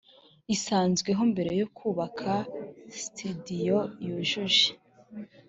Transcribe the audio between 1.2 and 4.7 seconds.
mbere yo kubaka sitidiyo yujuje